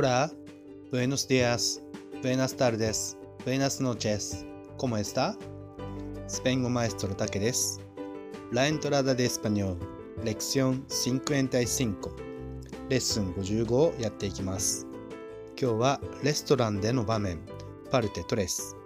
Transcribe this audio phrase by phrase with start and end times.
[0.00, 0.30] Hola,
[0.92, 1.82] buenos días,
[2.22, 4.46] buenas tardes, buenas noches,
[4.76, 5.36] ¿cómo está?
[6.28, 7.80] スペイン語マエストロタケです。
[8.52, 9.76] La entrada de español,
[10.22, 11.96] lección 55,
[12.88, 14.86] レッスン55をやっていきます。
[15.60, 17.40] 今日はレストランでの場面、
[17.90, 18.76] パルテトレス、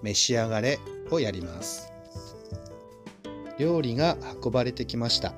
[0.00, 0.78] 召し上がれ
[1.10, 1.92] をやります。
[3.58, 5.34] 料理が運ばれてきました。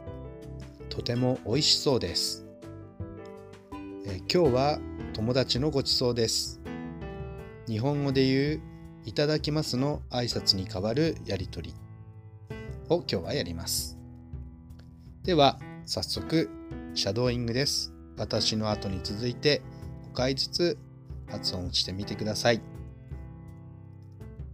[0.90, 2.44] とても美味しそうです。
[4.06, 4.78] え今日は
[5.14, 6.60] 友達のごちそうです。
[7.68, 8.60] 日本語で言う
[9.04, 11.72] いただきますの挨拶に代わるやりとり
[12.88, 13.96] を今日はやります。
[15.22, 16.50] では早速
[16.94, 17.92] シャドーイングです。
[18.16, 19.62] 私の後に続いて
[20.10, 20.78] 5回ずつ
[21.30, 22.60] 発音してみてください。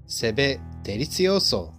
[0.07, 1.73] Se ve delicioso.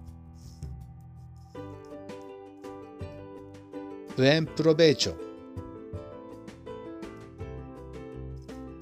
[4.17, 5.30] Buen provecho.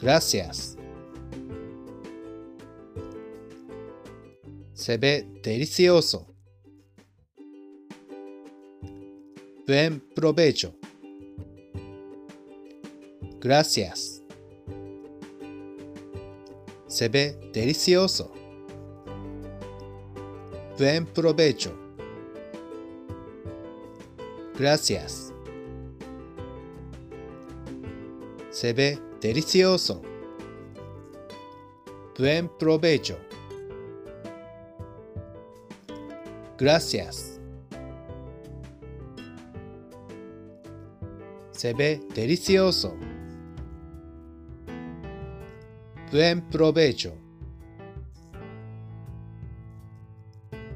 [0.01, 0.77] Gracias.
[4.73, 6.25] Se ve delicioso.
[9.67, 10.73] Buen provecho.
[13.41, 14.23] Gracias.
[16.87, 18.31] Se ve delicioso.
[20.77, 21.77] Buen provecho.
[24.57, 25.33] Gracias.
[28.49, 30.01] Se ve デリシオー。
[32.15, 33.17] ブエンプロベージョ。
[36.55, 37.41] グラシアス。
[41.51, 42.99] セベデリシオーソン。
[46.09, 47.13] ブエンプロベージョ。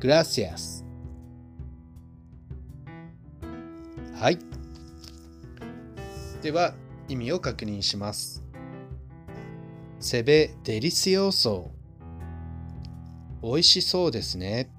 [0.02, 0.84] グラシアス。
[4.16, 4.40] はい。
[6.42, 6.74] では
[7.14, 8.44] 意味を確認します。
[10.00, 11.70] Se ve delicioso。
[13.42, 14.72] 美味しそうですね。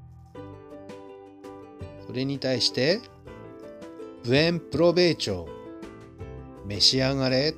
[2.07, 3.01] それに対して、
[4.25, 5.47] buen provecho。
[6.67, 7.55] 召し上がれ。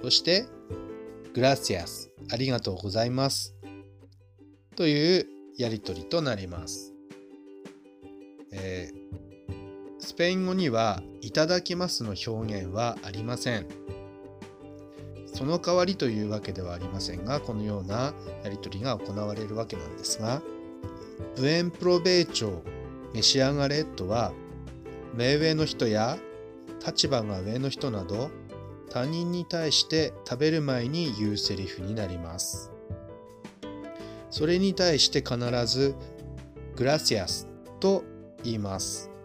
[0.00, 0.46] そして、
[1.34, 2.10] gracias。
[2.30, 3.56] ありがとうございます。
[4.76, 5.26] という
[5.56, 6.94] やりとりとなります。
[8.52, 8.95] えー
[10.06, 13.66] スペイン語には「いただきます」の表現はありません。
[15.34, 20.42] その代わりというわけではありませんが、このようなやりとりが行われるわけなんですが、
[21.34, 22.60] ブエンプロベーチョ
[23.14, 24.32] 召し上がれとは、
[25.12, 26.16] 目上の人や
[26.86, 28.30] 立場が上の人など、
[28.88, 32.70] 他人に対して食べる前に言うセリフになります。
[34.30, 35.36] それに対して必
[35.66, 35.96] ず、
[36.76, 37.48] グラシアス
[37.80, 38.04] と
[38.44, 39.15] 言います。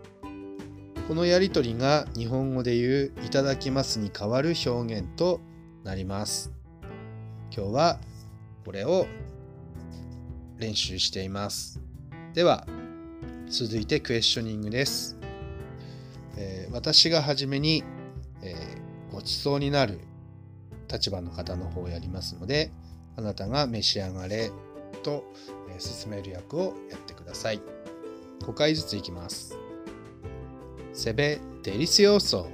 [1.11, 5.41] このやりとりが日本語で言ういただきますに代わる表現と
[5.83, 6.53] なります。
[7.53, 7.99] 今日は
[8.63, 9.07] これを
[10.57, 11.81] 練習しています。
[12.33, 12.66] では、
[13.50, 15.17] 続いてクエスチョニングです。
[16.38, 17.83] えー私がはじめに、
[18.41, 20.00] えーごちそうになる
[20.89, 22.71] 立場の方の方をやりますので、
[23.17, 24.50] あなたが召し上がれ
[25.03, 25.25] と、
[25.73, 27.61] えー進める役をやってください。
[28.44, 29.60] 5回ずついきます。
[30.94, 32.50] Se ve delicioso.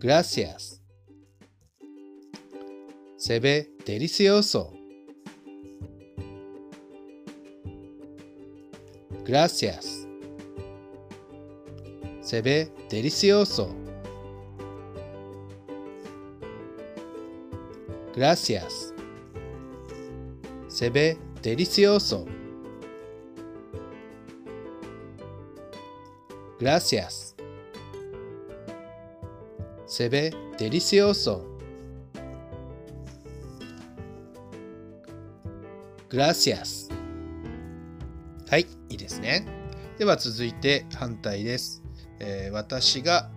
[0.00, 0.80] Gracias.
[3.16, 4.72] Se ve delicioso.
[9.24, 10.06] Gracias.
[12.22, 13.74] Se ve delicioso.
[18.14, 18.94] Gracias.
[20.68, 22.37] Se ve delicioso.
[26.60, 27.36] Gracias.
[29.86, 31.46] Se ve delicioso.
[36.10, 36.90] Gracias.
[38.50, 39.46] はい、いいですね。
[39.98, 41.82] では続いて反対です。
[42.18, 43.30] えー私が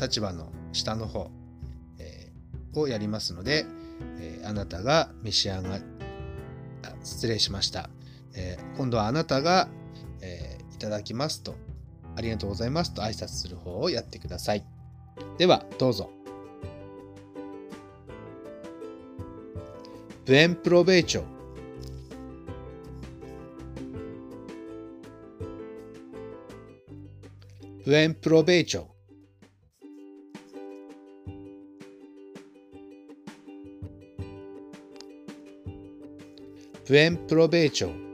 [0.00, 1.30] 立場の下の方、
[1.98, 3.66] えーをやりますので、
[4.20, 5.80] えーあなたが召し上があ
[7.02, 7.90] 失礼しました。
[8.34, 9.68] え今度はあなたが、
[10.82, 11.54] ただきますと、
[12.16, 14.64] ありがとうございますと挨拶する方をやってください。
[15.38, 16.10] では、どうぞ。
[20.26, 21.24] ブエンプロベーチョ。
[27.84, 28.86] ブエンプロベーチョ。
[36.84, 38.11] プロベーチョ。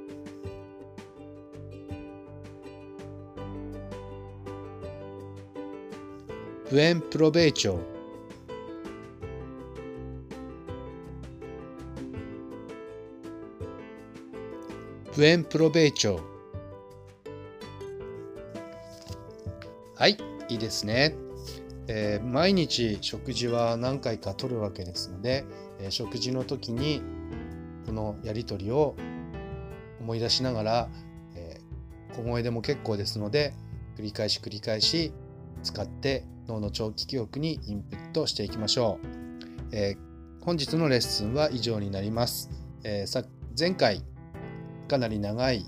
[6.71, 7.79] Buen provecho.
[15.17, 16.21] buen provecho.
[19.95, 20.19] はい、
[20.51, 21.15] いいですね。
[21.89, 25.47] えー毎日食事は何回かとるわけですので、
[25.81, 27.03] えー食事の時に
[27.87, 28.95] このやり取りを
[30.01, 30.89] 思い出しながら、
[31.35, 33.55] えー小声でも結構ですので
[33.97, 35.13] 繰り返し繰り返し
[35.63, 39.07] 使って脳の長期記憶にインプットしていきましょう。
[39.73, 40.09] えー
[40.41, 42.51] 本日のレッスンは以上になります。
[42.83, 43.23] えーさ
[43.59, 44.03] 前回
[44.89, 45.67] かなり長い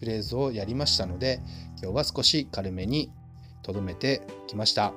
[0.00, 1.40] フレーズをやりましたので
[1.80, 3.12] 今日は少し軽めに
[3.62, 4.92] とどめてきました。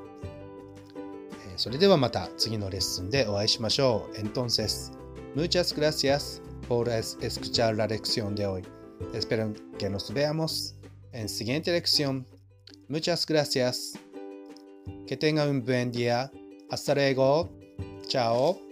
[1.48, 4.18] えーそれではまた次のレッスンでお会いしましょう。
[4.18, 4.92] Entonces,
[5.36, 8.63] muchas gracias por escuchar la lección de hoy.
[9.13, 10.75] Espero que nos veamos
[11.12, 12.25] en siguiente lección.
[12.90, 14.05] Muchas gracias.
[15.08, 16.32] Que tenga un buen día.
[16.70, 17.50] Hasta luego.
[18.08, 18.65] Chao.